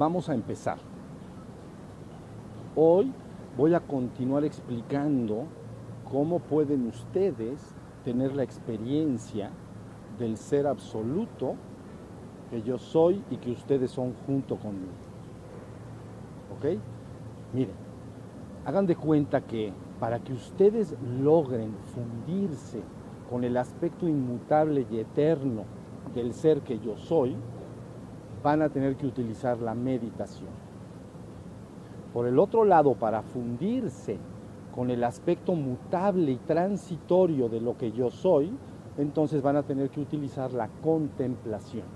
[0.00, 0.78] vamos a empezar.
[2.74, 3.12] Hoy
[3.54, 5.44] voy a continuar explicando
[6.10, 9.50] cómo pueden ustedes tener la experiencia
[10.18, 11.54] del ser absoluto
[12.48, 14.90] que yo soy y que ustedes son junto conmigo.
[16.56, 16.78] ¿Ok?
[17.52, 17.74] Miren,
[18.64, 19.70] hagan de cuenta que
[20.00, 22.80] para que ustedes logren fundirse
[23.28, 25.64] con el aspecto inmutable y eterno
[26.14, 27.36] del ser que yo soy,
[28.42, 30.50] van a tener que utilizar la meditación.
[32.12, 34.18] Por el otro lado, para fundirse
[34.74, 38.52] con el aspecto mutable y transitorio de lo que yo soy,
[38.98, 41.86] entonces van a tener que utilizar la contemplación.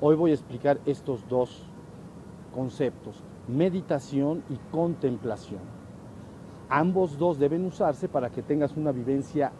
[0.00, 1.66] Hoy voy a explicar estos dos
[2.54, 5.60] conceptos, meditación y contemplación.
[6.68, 9.52] Ambos dos deben usarse para que tengas una vivencia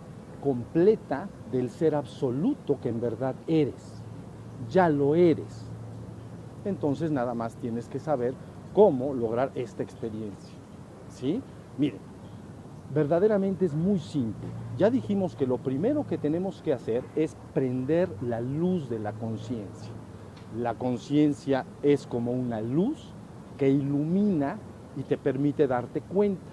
[0.43, 4.00] completa del ser absoluto que en verdad eres.
[4.69, 5.67] Ya lo eres.
[6.65, 8.35] Entonces nada más tienes que saber
[8.75, 10.55] cómo lograr esta experiencia.
[11.09, 11.43] ¿Sí?
[11.79, 12.01] Miren,
[12.95, 14.49] verdaderamente es muy simple.
[14.77, 19.13] Ya dijimos que lo primero que tenemos que hacer es prender la luz de la
[19.13, 19.93] conciencia.
[20.57, 23.13] La conciencia es como una luz
[23.57, 24.59] que ilumina
[24.97, 26.51] y te permite darte cuenta.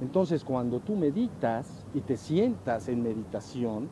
[0.00, 3.88] Entonces, cuando tú meditas y te sientas en meditación,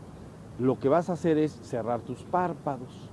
[0.58, 3.10] lo que vas a hacer es cerrar tus párpados,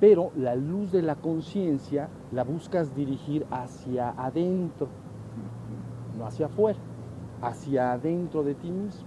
[0.00, 4.88] pero la luz de la conciencia la buscas dirigir hacia adentro,
[6.18, 6.78] no hacia afuera,
[7.42, 9.06] hacia adentro de ti mismo,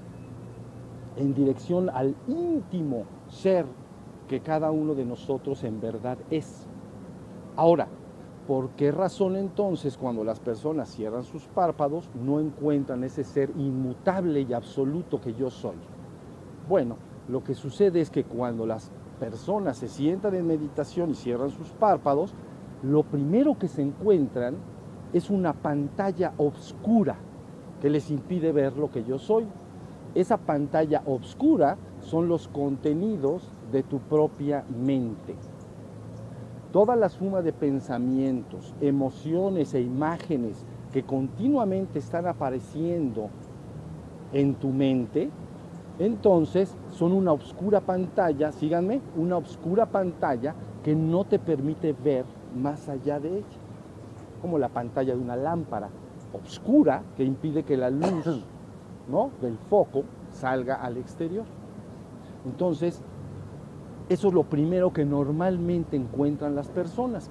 [1.15, 3.65] en dirección al íntimo ser
[4.27, 6.67] que cada uno de nosotros en verdad es.
[7.55, 7.87] Ahora,
[8.47, 14.41] ¿por qué razón entonces cuando las personas cierran sus párpados no encuentran ese ser inmutable
[14.41, 15.75] y absoluto que yo soy?
[16.67, 21.51] Bueno, lo que sucede es que cuando las personas se sientan en meditación y cierran
[21.51, 22.33] sus párpados,
[22.81, 24.55] lo primero que se encuentran
[25.13, 27.17] es una pantalla oscura
[27.81, 29.45] que les impide ver lo que yo soy.
[30.15, 35.35] Esa pantalla oscura son los contenidos de tu propia mente.
[36.71, 43.29] Toda la suma de pensamientos, emociones e imágenes que continuamente están apareciendo
[44.33, 45.29] en tu mente,
[45.99, 52.87] entonces son una oscura pantalla, síganme, una oscura pantalla que no te permite ver más
[52.87, 53.57] allá de ella,
[54.41, 55.89] como la pantalla de una lámpara
[56.33, 58.45] oscura que impide que la luz
[59.09, 59.31] ¿no?
[59.41, 61.45] del foco salga al exterior.
[62.45, 63.01] Entonces,
[64.07, 67.29] eso es lo primero que normalmente encuentran las personas.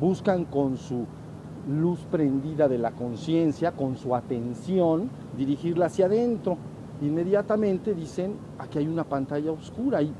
[0.00, 1.06] Buscan con su
[1.68, 6.56] luz prendida de la conciencia, con su atención, dirigirla hacia adentro.
[7.04, 10.10] Inmediatamente dicen, aquí hay una pantalla oscura, hay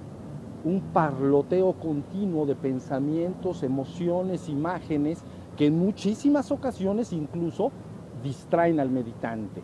[0.64, 5.24] un parloteo continuo de pensamientos, emociones, imágenes,
[5.56, 7.70] que en muchísimas ocasiones incluso
[8.22, 9.62] distraen al meditante.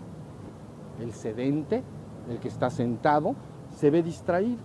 [0.98, 1.82] El sedente,
[2.30, 3.34] el que está sentado,
[3.76, 4.58] se ve distraído,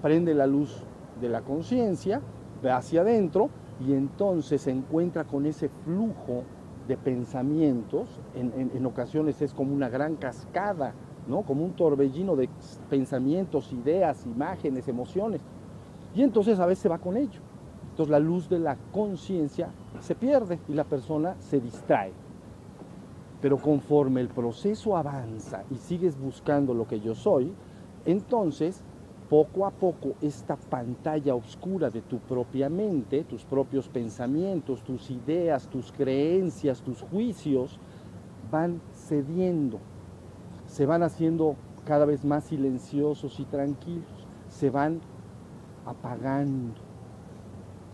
[0.00, 0.84] prende la luz
[1.20, 2.20] de la conciencia,
[2.62, 6.44] ve hacia adentro y entonces se encuentra con ese flujo
[6.86, 10.92] de pensamientos, en, ocasiones es como una gran cascada,
[11.26, 11.42] ¿no?
[11.42, 12.48] como un torbellino de
[12.88, 15.42] pensamientos, ideas, imágenes, emociones.
[16.14, 17.40] Y entonces a veces se va con ello.
[17.90, 19.70] Entonces la luz de la conciencia
[20.00, 22.12] se pierde y la persona se distrae.
[23.40, 27.52] Pero conforme el proceso avanza y sigues buscando lo que yo soy,
[28.04, 28.82] entonces
[29.30, 35.68] poco a poco esta pantalla oscura de tu propia mente, tus propios pensamientos, tus ideas,
[35.68, 37.78] tus creencias, tus juicios,
[38.50, 39.78] van cediendo,
[40.70, 45.00] se van haciendo cada vez más silenciosos y tranquilos, se van
[45.84, 46.74] apagando,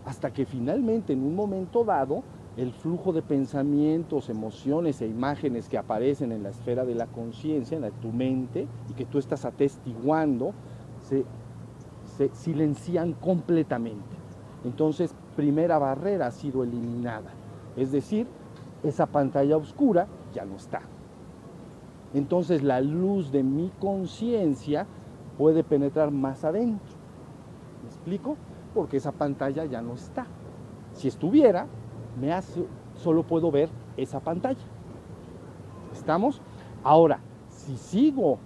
[0.05, 2.23] hasta que finalmente en un momento dado
[2.55, 7.77] el flujo de pensamientos, emociones e imágenes que aparecen en la esfera de la conciencia,
[7.77, 10.53] en tu mente, y que tú estás atestiguando,
[11.07, 11.25] se,
[12.17, 14.15] se silencian completamente.
[14.63, 17.31] Entonces, primera barrera ha sido eliminada.
[17.75, 18.27] Es decir,
[18.83, 20.81] esa pantalla oscura ya no está.
[22.13, 24.87] Entonces la luz de mi conciencia
[25.37, 26.95] puede penetrar más adentro.
[27.83, 28.37] ¿Me explico?
[28.73, 30.25] Porque esa pantalla ya no está.
[30.93, 31.67] Si estuviera,
[32.19, 32.65] me hace,
[32.95, 34.65] solo puedo ver esa pantalla.
[35.93, 36.41] ¿Estamos?
[36.83, 37.19] Ahora,
[37.49, 38.39] si sigo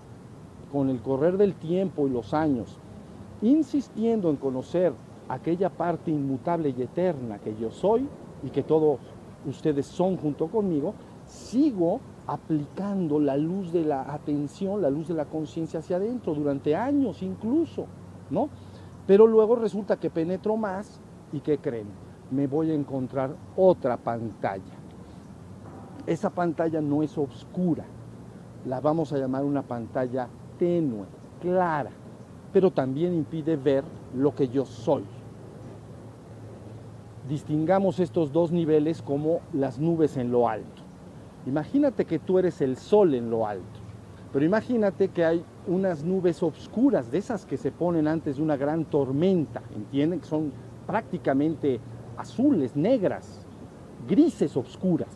[0.71, 2.77] con el correr del tiempo y los años,
[3.41, 4.93] insistiendo en conocer
[5.27, 8.07] aquella parte inmutable y eterna que yo soy
[8.43, 8.99] y que todos
[9.45, 10.93] ustedes son junto conmigo,
[11.25, 11.99] sigo
[12.31, 17.21] aplicando la luz de la atención, la luz de la conciencia hacia adentro durante años
[17.23, 17.87] incluso,
[18.29, 18.47] ¿no?
[19.05, 21.01] Pero luego resulta que penetro más
[21.33, 21.87] y que creen,
[22.31, 24.79] me voy a encontrar otra pantalla.
[26.07, 27.83] Esa pantalla no es oscura,
[28.65, 31.07] la vamos a llamar una pantalla tenue,
[31.41, 31.91] clara,
[32.53, 33.83] pero también impide ver
[34.15, 35.03] lo que yo soy.
[37.27, 40.80] Distingamos estos dos niveles como las nubes en lo alto.
[41.45, 43.79] Imagínate que tú eres el sol en lo alto,
[44.31, 48.57] pero imagínate que hay unas nubes oscuras, de esas que se ponen antes de una
[48.57, 50.19] gran tormenta, ¿entienden?
[50.19, 50.51] Que son
[50.85, 51.79] prácticamente
[52.17, 53.45] azules, negras,
[54.07, 55.09] grises, oscuras.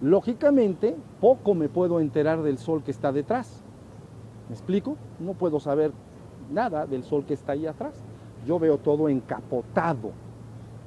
[0.00, 3.62] Lógicamente, poco me puedo enterar del sol que está detrás.
[4.48, 4.96] ¿Me explico?
[5.20, 5.92] No puedo saber
[6.50, 7.94] nada del sol que está ahí atrás.
[8.46, 10.10] Yo veo todo encapotado.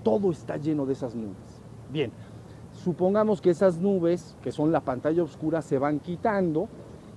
[0.04, 1.62] Todo está lleno de esas nubes.
[1.92, 2.12] Bien,
[2.76, 6.68] supongamos que esas nubes, que son la pantalla oscura, se van quitando,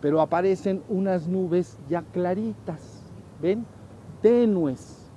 [0.01, 3.05] pero aparecen unas nubes ya claritas.
[3.41, 3.67] ¿Ven?
[4.23, 5.11] Tenues,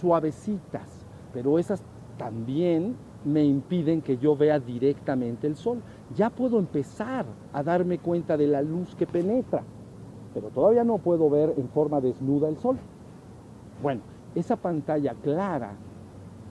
[0.00, 0.88] suavecitas,
[1.32, 1.82] pero esas
[2.16, 5.82] también me impiden que yo vea directamente el sol.
[6.14, 9.62] Ya puedo empezar a darme cuenta de la luz que penetra,
[10.32, 12.78] pero todavía no puedo ver en forma desnuda el sol.
[13.82, 14.00] Bueno,
[14.34, 15.72] esa pantalla clara,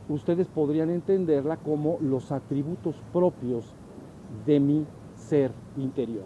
[0.09, 3.75] ustedes podrían entenderla como los atributos propios
[4.45, 4.85] de mi
[5.15, 6.25] ser interior.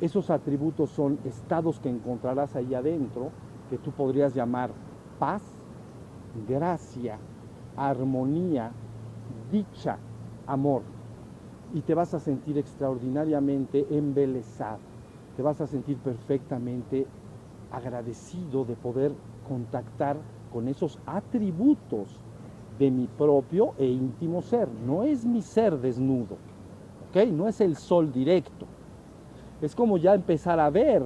[0.00, 3.30] Esos atributos son estados que encontrarás ahí adentro,
[3.70, 4.70] que tú podrías llamar
[5.18, 5.42] paz,
[6.48, 7.18] gracia,
[7.76, 8.72] armonía,
[9.50, 9.98] dicha,
[10.46, 10.82] amor.
[11.74, 14.78] Y te vas a sentir extraordinariamente embelesado,
[15.36, 17.06] te vas a sentir perfectamente
[17.70, 19.12] agradecido de poder
[19.46, 20.16] contactar
[20.52, 22.20] con esos atributos
[22.78, 24.68] de mi propio e íntimo ser.
[24.86, 26.36] No es mi ser desnudo,
[27.08, 27.28] ¿ok?
[27.32, 28.66] No es el sol directo.
[29.60, 31.02] Es como ya empezar a ver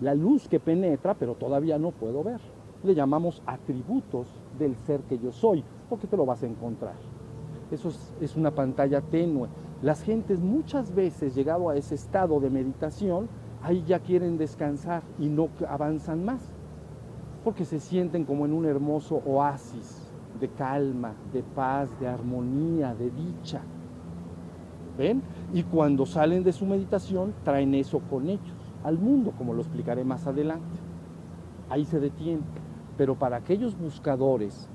[0.00, 2.40] la luz que penetra, pero todavía no puedo ver.
[2.84, 6.94] Le llamamos atributos del ser que yo soy, porque te lo vas a encontrar.
[7.70, 9.48] Eso es, una pantalla tenue.
[9.82, 13.28] Las gentes muchas veces, llegado a ese estado de meditación,
[13.62, 16.52] ahí ya quieren descansar y no avanzan más,
[17.42, 20.03] porque se sienten como en un hermoso oasis
[20.40, 23.60] de calma, de paz, de armonía, de dicha.
[24.96, 25.22] ¿Ven?
[25.52, 30.04] Y cuando salen de su meditación, traen eso con ellos, al mundo, como lo explicaré
[30.04, 30.78] más adelante.
[31.68, 32.44] Ahí se detienen.
[32.96, 34.68] Pero para aquellos buscadores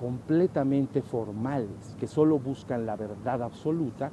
[0.00, 4.10] completamente formales, que solo buscan la verdad absoluta,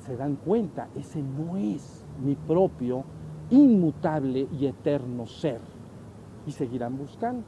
[0.00, 3.04] se dan cuenta, ese no es mi propio,
[3.50, 5.60] inmutable y eterno ser.
[6.46, 7.44] Y seguirán buscando,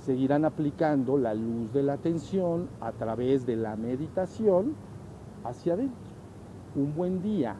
[0.00, 4.74] seguirán aplicando la luz de la atención a través de la meditación
[5.44, 6.10] hacia adentro.
[6.74, 7.56] Un buen día,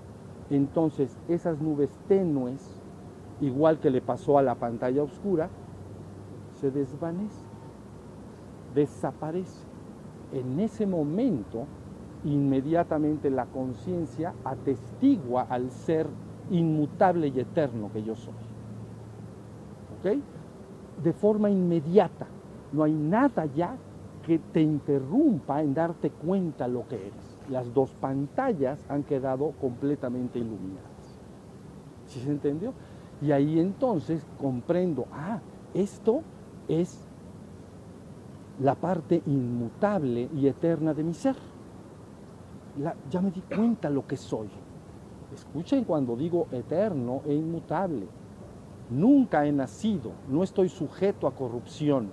[0.50, 2.80] entonces esas nubes tenues,
[3.40, 5.48] igual que le pasó a la pantalla oscura,
[6.60, 7.50] se desvanecen
[8.74, 9.64] desaparece.
[10.32, 11.66] En ese momento,
[12.24, 16.06] inmediatamente la conciencia atestigua al ser
[16.50, 18.34] inmutable y eterno que yo soy.
[19.98, 20.20] ¿Ok?
[21.02, 22.26] De forma inmediata.
[22.72, 23.76] No hay nada ya
[24.26, 27.38] que te interrumpa en darte cuenta lo que eres.
[27.48, 31.18] Las dos pantallas han quedado completamente iluminadas.
[32.06, 32.72] ¿Sí se entendió?
[33.22, 35.40] Y ahí entonces comprendo, ah,
[35.74, 36.22] esto
[36.68, 37.06] es
[38.60, 41.36] la parte inmutable y eterna de mi ser.
[43.10, 44.48] ya me di cuenta lo que soy.
[45.34, 48.06] Escuchen cuando digo eterno e inmutable.
[48.90, 52.08] Nunca he nacido, no estoy sujeto a corrupción.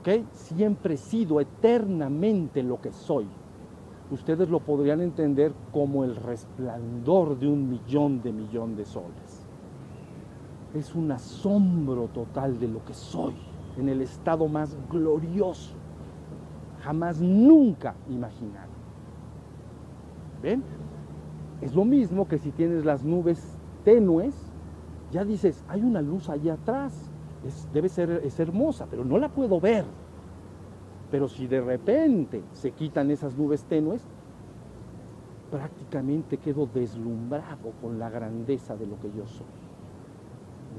[0.00, 0.24] ¿Ok?
[0.32, 3.26] Siempre he sido eternamente lo que soy.
[4.10, 9.46] Ustedes lo podrían entender como el resplandor de un millón de millón de soles.
[10.74, 13.34] Es un asombro total de lo que soy
[13.78, 15.74] en el estado más glorioso,
[16.82, 18.72] jamás nunca imaginado.
[20.42, 20.62] ¿Ven?
[21.60, 24.43] Es lo mismo que si tienes las nubes tenues,
[25.14, 27.08] ya dices, hay una luz allá atrás,
[27.72, 29.84] debe ser, es hermosa, pero no la puedo ver.
[31.08, 34.02] Pero si de repente se quitan esas nubes tenues,
[35.52, 39.46] prácticamente quedo deslumbrado con la grandeza de lo que yo soy.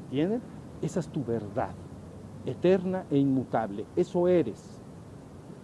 [0.03, 0.41] ¿Entienden?
[0.81, 1.73] Esa es tu verdad
[2.45, 3.85] eterna e inmutable.
[3.95, 4.81] Eso eres.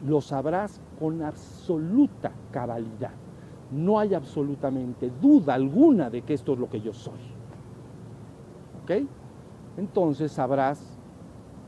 [0.07, 3.11] Lo sabrás con absoluta cabalidad.
[3.69, 7.40] No hay absolutamente duda alguna de que esto es lo que yo soy.
[8.83, 8.91] ¿Ok?
[9.77, 10.97] Entonces sabrás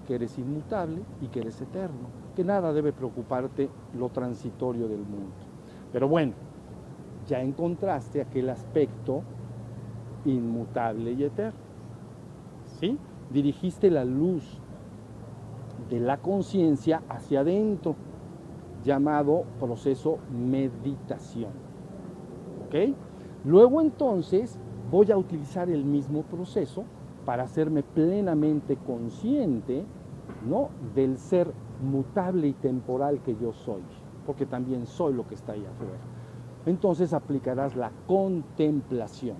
[0.06, 5.34] que eres inmutable y que eres eterno, que nada debe preocuparte lo transitorio del mundo.
[5.92, 6.34] Pero bueno,
[7.28, 9.22] ya encontraste aquel aspecto
[10.26, 11.60] inmutable y eterno.
[12.80, 12.98] ¿Sí?
[13.32, 14.60] Dirigiste la luz
[15.90, 17.96] de la conciencia hacia adentro.
[18.84, 21.52] llamado proceso meditación.
[22.66, 22.94] ¿Ok?
[23.46, 24.60] Luego entonces
[24.92, 26.84] voy a utilizar el mismo proceso
[27.26, 29.84] para hacerme plenamente consciente
[30.48, 30.70] ¿no?
[30.96, 31.52] del ser
[31.82, 33.82] mutable y temporal que yo soy,
[34.26, 36.00] porque también soy lo que está ahí afuera.
[36.66, 39.38] Entonces aplicarás la contemplación.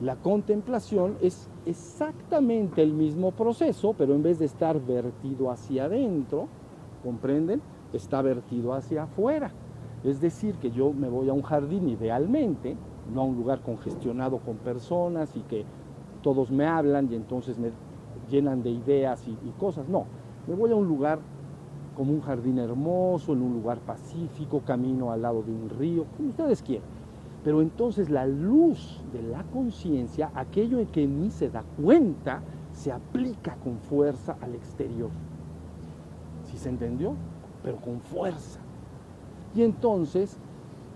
[0.00, 6.48] La contemplación es exactamente el mismo proceso, pero en vez de estar vertido hacia adentro,
[7.04, 7.62] ¿comprenden?
[7.92, 9.52] Está vertido hacia afuera.
[10.02, 12.76] Es decir, que yo me voy a un jardín idealmente,
[13.14, 15.64] no a un lugar congestionado con personas y que
[16.22, 17.70] todos me hablan y entonces me
[18.30, 19.88] llenan de ideas y, cosas.
[19.88, 20.06] No,
[20.46, 21.18] me voy a un lugar
[21.96, 26.30] como un jardín hermoso, en un lugar pacífico, camino al lado de un río, como
[26.30, 26.86] ustedes quieran.
[27.44, 32.40] Pero entonces la luz de la conciencia, aquello en que en mí se da cuenta,
[32.72, 35.10] se aplica con fuerza al exterior.
[36.50, 37.14] ¿Sí se entendió?
[37.62, 38.60] Pero con fuerza.
[39.54, 40.38] Y entonces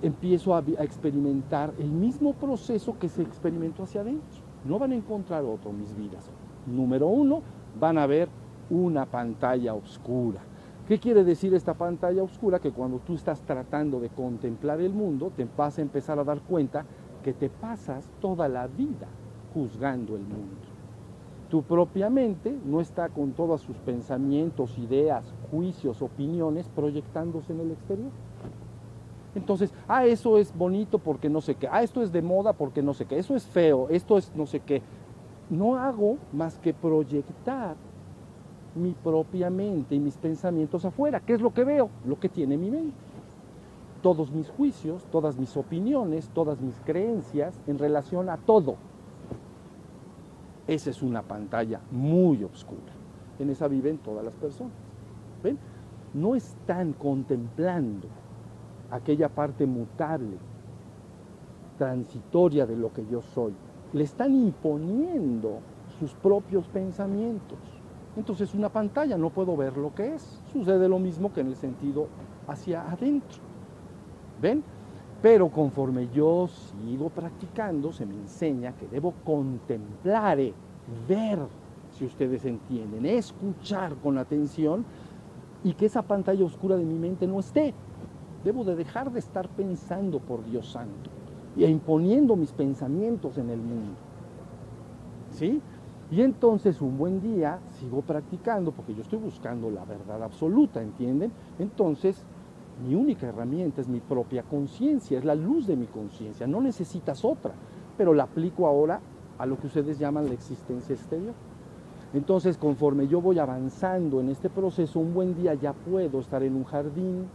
[0.02, 4.35] empiezo a, a experimentar el mismo proceso que se experimentó hacia adentro.
[4.66, 6.30] No van a encontrar otro, mis vidas.
[6.66, 7.42] Número uno,
[7.78, 8.28] van a ver
[8.70, 10.40] una pantalla oscura.
[10.88, 12.58] ¿Qué quiere decir esta pantalla oscura?
[12.58, 16.40] Que cuando tú estás tratando de contemplar el mundo, te vas a empezar a dar
[16.40, 16.84] cuenta
[17.22, 19.08] que te pasas toda la vida
[19.52, 20.66] juzgando el mundo.
[21.50, 27.70] Tu propia mente no está con todos sus pensamientos, ideas, juicios, opiniones proyectándose en el
[27.70, 28.10] exterior.
[29.36, 32.82] Entonces, ah, eso es bonito porque no sé qué, ah, esto es de moda porque
[32.82, 34.80] no sé qué, eso es feo, esto es no sé qué.
[35.50, 37.76] No hago más que proyectar
[38.74, 41.20] mi propia mente y mis pensamientos afuera.
[41.20, 41.90] ¿Qué es lo que veo?
[42.06, 42.96] Lo que tiene mi mente.
[44.02, 48.76] Todos mis juicios, todas mis opiniones, todas mis creencias en relación a todo.
[50.66, 52.92] Esa es una pantalla muy oscura.
[53.38, 54.72] En esa viven todas las personas.
[55.42, 55.58] ¿Ven?
[56.14, 58.08] No están contemplando
[58.90, 60.36] aquella parte mutable,
[61.78, 63.54] transitoria de lo que yo soy.
[63.92, 65.60] Le están imponiendo
[65.98, 67.58] sus propios pensamientos.
[68.16, 70.42] Entonces una pantalla, no puedo ver lo que es.
[70.52, 72.08] Sucede lo mismo que en el sentido
[72.46, 73.42] hacia adentro.
[74.40, 74.62] ¿Ven?
[75.22, 80.38] Pero conforme yo sigo practicando, se me enseña que debo contemplar,
[81.08, 81.38] ver,
[81.90, 84.84] si ustedes entienden, escuchar con atención
[85.64, 87.74] y que esa pantalla oscura de mi mente no esté.
[88.46, 91.10] Debo de dejar de estar pensando por Dios Santo
[91.56, 93.96] y imponiendo mis pensamientos en el mundo.
[95.32, 95.60] ¿Sí?
[96.12, 101.32] Y entonces un buen día sigo practicando porque yo estoy buscando la verdad absoluta, ¿entienden?
[101.58, 102.24] Entonces
[102.86, 107.24] mi única herramienta es mi propia conciencia, es la luz de mi conciencia, no necesitas
[107.24, 107.52] otra,
[107.98, 109.00] pero la aplico ahora
[109.38, 111.34] a lo que ustedes llaman la existencia exterior.
[112.14, 116.54] Entonces conforme yo voy avanzando en este proceso, un buen día ya puedo estar en
[116.54, 117.26] un jardín,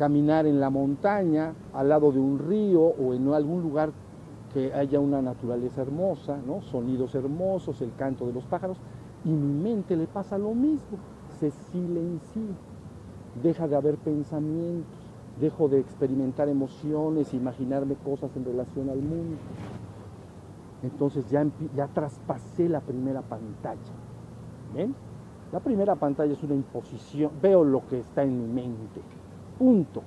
[0.00, 3.92] caminar en la montaña, al lado de un río o en algún lugar
[4.50, 6.62] que haya una naturaleza hermosa, ¿no?
[6.62, 8.78] sonidos hermosos, el canto de los pájaros,
[9.26, 10.96] y mi mente le pasa lo mismo,
[11.38, 12.40] se silencia,
[13.42, 14.88] deja de haber pensamientos,
[15.38, 19.36] dejo de experimentar emociones, imaginarme cosas en relación al mundo.
[20.82, 23.92] Entonces ya, ya traspasé la primera pantalla.
[24.74, 24.94] ¿Ven?
[25.52, 29.02] La primera pantalla es una imposición, veo lo que está en mi mente
[29.60, 30.02] Punto.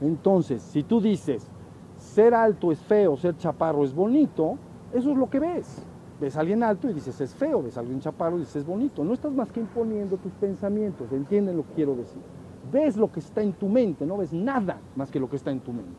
[0.00, 1.50] Entonces, si tú dices,
[1.96, 4.56] ser alto es feo, ser chaparro es bonito,
[4.92, 5.84] eso es lo que ves.
[6.20, 8.64] Ves a alguien alto y dices es feo, ves a alguien chaparro y dices es
[8.64, 9.02] bonito.
[9.02, 12.22] No estás más que imponiendo tus pensamientos, ¿entienden lo que quiero decir?
[12.70, 15.50] Ves lo que está en tu mente, no ves nada más que lo que está
[15.50, 15.98] en tu mente.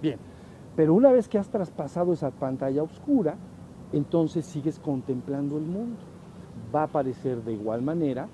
[0.00, 0.20] Bien,
[0.76, 3.34] pero una vez que has traspasado esa pantalla oscura,
[3.92, 5.98] entonces sigues contemplando el mundo.
[6.72, 8.28] Va a aparecer de igual manera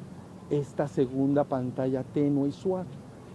[0.51, 2.89] esta segunda pantalla tenue y suave.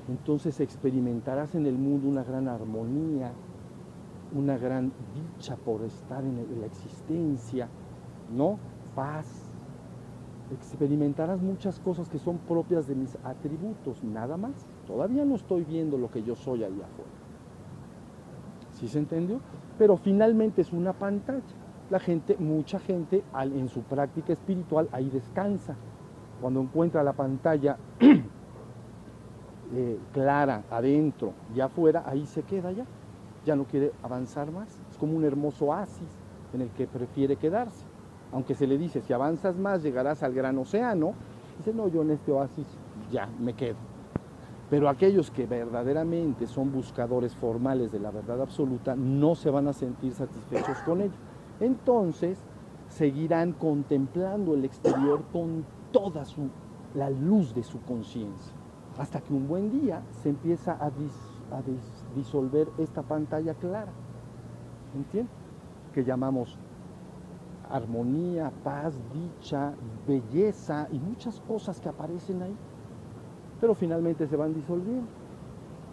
[0.07, 3.31] Entonces experimentarás en el mundo una gran armonía,
[4.33, 7.67] una gran dicha por estar en la existencia,
[8.35, 8.57] ¿no?
[8.95, 9.45] Paz.
[10.51, 14.65] Experimentarás muchas cosas que son propias de mis atributos, nada más.
[14.87, 17.11] Todavía no estoy viendo lo que yo soy ahí afuera.
[18.71, 19.39] ¿Sí se entendió?
[19.77, 21.41] Pero finalmente es una pantalla.
[21.91, 25.75] La gente, mucha gente en su práctica espiritual ahí descansa
[26.41, 27.77] cuando encuentra la pantalla
[29.74, 32.86] eh, clara adentro y afuera, ahí se queda ya.
[33.46, 34.67] Ya no quiere avanzar más.
[34.91, 36.10] Es como un hermoso oasis
[36.53, 37.86] en el que prefiere quedarse.
[38.31, 41.13] Aunque se le dice, si avanzas más llegarás al gran océano,
[41.58, 42.67] dice, no, yo en este oasis
[43.12, 43.77] ya me quedo.
[44.69, 49.74] Pero aquellos que verdaderamente son buscadores formales de la verdad absoluta no se van a
[49.74, 51.13] sentir satisfechos con ello.
[51.60, 52.38] Entonces
[52.88, 56.50] seguirán contemplando el exterior con toda su,
[56.96, 58.53] la luz de su conciencia.
[58.98, 60.91] Hasta que un buen día se empieza a,
[62.15, 63.91] disolver esta pantalla clara.
[64.96, 65.34] ¿Entiendes?
[65.93, 66.58] Que llamamos
[67.69, 69.74] armonía, paz, dicha,
[70.08, 72.55] belleza y muchas cosas que aparecen ahí.
[73.62, 75.08] Pero finalmente se van disolviendo.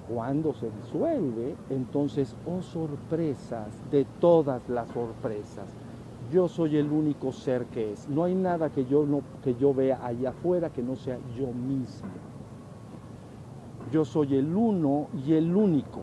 [0.08, 5.66] Cuando se disuelve, entonces, oh sorpresas de todas las sorpresas.
[6.30, 8.08] Yo soy el único ser que es.
[8.08, 11.52] No hay nada que yo, no, que yo vea allá afuera que no sea yo
[11.52, 12.08] mismo.
[13.92, 16.00] Yo soy el uno y el único.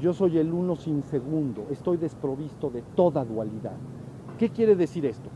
[0.00, 1.66] Yo soy el uno sin segundo.
[1.70, 3.76] Estoy desprovisto de toda dualidad.
[4.38, 5.28] ¿Qué quiere decir esto?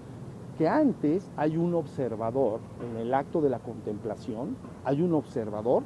[0.57, 5.83] Que antes hay un observador en el acto de la contemplación, hay un observador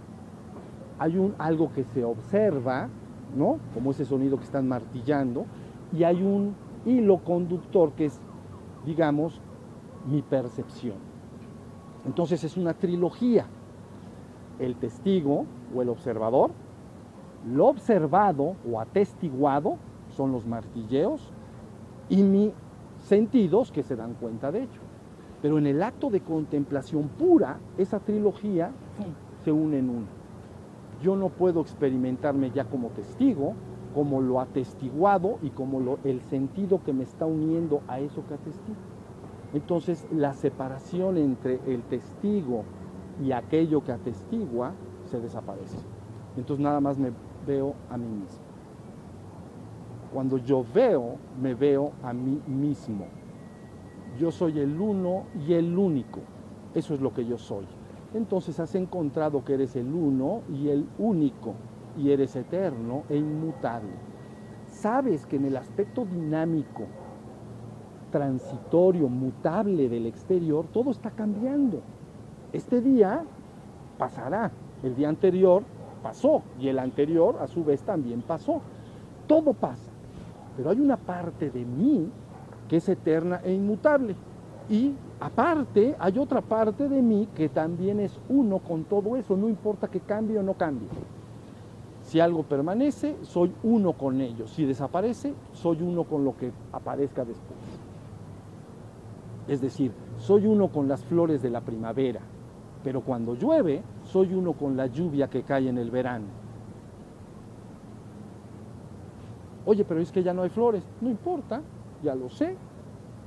[0.98, 2.88] hay un, algo que se observa,
[3.36, 3.58] ¿no?
[3.72, 5.46] Como ese sonido que están martillando,
[5.92, 6.54] y hay un
[6.86, 8.20] hilo conductor que es,
[8.84, 9.40] digamos,
[10.06, 10.96] mi percepción.
[12.06, 13.46] Entonces es una trilogía.
[14.58, 16.50] El testigo o el observador,
[17.46, 19.76] lo observado o atestiguado
[20.10, 21.32] son los martilleos
[22.08, 22.52] y mis
[22.98, 24.80] sentidos que se dan cuenta de ello.
[25.42, 28.70] Pero en el acto de contemplación pura, esa trilogía
[29.44, 30.24] se une en uno
[31.04, 33.54] yo no puedo experimentarme ya como testigo,
[33.94, 38.34] como lo atestiguado y como lo, el sentido que me está uniendo a eso que
[38.34, 38.76] atestigo.
[39.52, 42.64] Entonces la separación entre el testigo
[43.22, 44.72] y aquello que atestigua
[45.10, 45.78] se desaparece.
[46.36, 47.12] Entonces nada más me
[47.46, 48.44] veo a mí mismo.
[50.12, 53.06] Cuando yo veo, me veo a mí mismo.
[54.18, 56.20] Yo soy el uno y el único.
[56.74, 57.66] Eso es lo que yo soy
[58.14, 61.54] entonces has encontrado que eres el uno y el único,
[61.96, 63.92] y eres eterno e inmutable.
[64.66, 66.84] Sabes que en el aspecto dinámico,
[68.10, 71.80] transitorio, mutable del exterior, todo está cambiando.
[72.52, 73.24] Este día
[73.98, 74.50] pasará,
[74.82, 75.62] el día anterior
[76.02, 78.60] pasó y el anterior a su vez también pasó.
[79.26, 79.90] Todo pasa,
[80.56, 82.10] pero hay una parte de mí
[82.68, 84.14] que es eterna e inmutable
[84.68, 89.48] y aparte hay otra parte de mí que también es uno con todo eso, no
[89.48, 90.88] importa que cambie o no cambie.
[92.14, 94.46] Si algo permanece, soy uno con ello.
[94.46, 97.58] Si desaparece, soy uno con lo que aparezca después.
[99.48, 102.20] Es decir, soy uno con las flores de la primavera,
[102.84, 106.26] pero cuando llueve, soy uno con la lluvia que cae en el verano.
[109.66, 110.86] Oye, pero es que ya no hay flores.
[111.00, 111.62] No importa,
[112.04, 112.54] ya lo sé,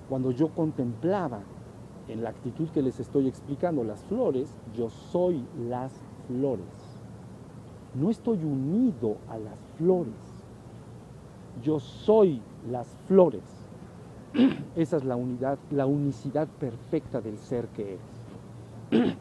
[0.07, 1.41] cuando yo contemplaba
[2.07, 5.91] en la actitud que les estoy explicando las flores, yo soy las
[6.29, 6.86] flores.
[7.99, 10.13] No estoy unido a las flores.
[11.63, 13.41] Yo soy las flores.
[14.75, 18.01] Esa es la unidad, la unicidad perfecta del ser que es.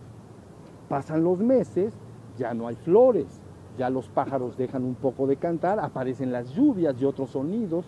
[0.90, 1.94] Pasan los meses,
[2.36, 3.40] ya no hay flores,
[3.78, 7.86] ya los pájaros dejan un poco de cantar, aparecen las lluvias y otros sonidos,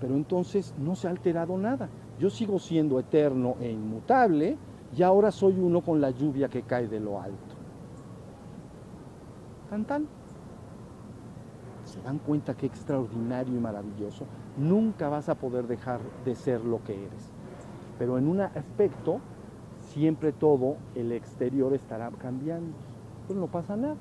[0.00, 1.90] pero entonces no se ha alterado nada.
[2.18, 4.56] Yo sigo siendo eterno e inmutable
[4.96, 7.51] y ahora soy uno con la lluvia que cae de lo alto.
[9.72, 10.06] Tan
[11.86, 14.26] ¿Se dan cuenta qué extraordinario y maravilloso?
[14.58, 17.30] Nunca vas a poder dejar de ser lo que eres.
[17.98, 19.20] Pero en un aspecto,
[19.80, 22.76] siempre todo el exterior estará cambiando.
[23.26, 23.96] Pues no pasa nada.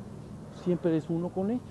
[0.55, 1.61] Siempre eres uno con ello.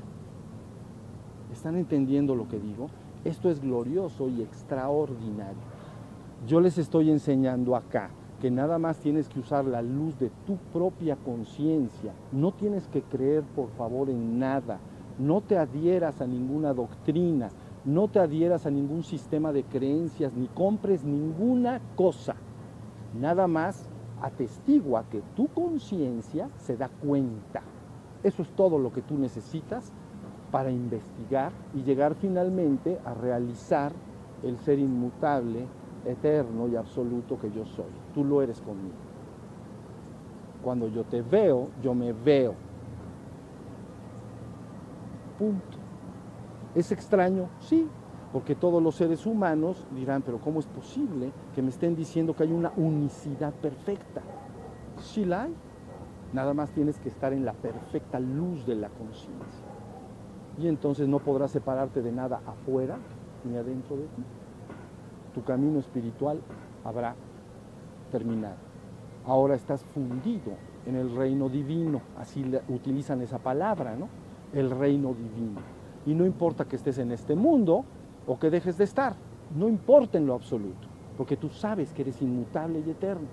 [1.53, 2.87] ¿Están entendiendo lo que digo?
[3.27, 5.61] Esto es glorioso y extraordinario.
[6.47, 8.09] Yo les estoy enseñando acá
[8.41, 12.13] que nada más tienes que usar la luz de tu propia conciencia.
[12.33, 14.79] No tienes que creer, por favor, en nada.
[15.19, 17.51] No te adhieras a ninguna doctrina.
[17.85, 22.35] No te adhieras a ningún sistema de creencias, ni compres ninguna cosa.
[23.19, 23.89] Nada más
[24.23, 27.63] atestigua que tu conciencia se da cuenta.
[28.23, 29.93] Eso es todo lo que tú necesitas
[30.51, 33.93] para investigar y llegar finalmente a realizar
[34.43, 35.67] el ser inmutable,
[36.05, 37.91] eterno y absoluto que yo soy.
[38.15, 38.95] Tú lo eres conmigo.
[40.63, 42.55] Cuando yo te veo, yo me veo.
[45.39, 45.79] Punto.
[46.75, 47.49] ¿Es extraño?
[47.61, 47.89] Sí,
[48.33, 52.45] porque todos los seres humanos dirán, pero ¿cómo es posible que me estén diciendo que
[52.45, 54.23] hay una unicidad perfecta?
[55.03, 55.55] Sí la hay.
[56.33, 59.71] Nada más tienes que estar en la perfecta luz de la conciencia
[60.61, 62.99] y entonces no podrás separarte de nada afuera
[63.45, 64.23] ni adentro de ti.
[65.35, 66.41] Tu camino espiritual
[66.85, 67.15] habrá
[68.11, 68.57] terminado.
[69.27, 70.53] Ahora estás fundido
[70.87, 74.09] en el reino divino, así utilizan esa palabra, ¿no?
[74.53, 75.61] El reino divino.
[76.07, 77.85] Y no importa que estés en este mundo
[78.27, 79.15] o que dejes de estar,
[79.55, 83.29] no importa en lo absoluto, porque tú sabes que eres inmutable y eterno.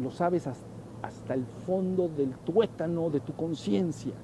[0.00, 4.14] Lo sabes hasta el fondo del tuétano de tu conciencia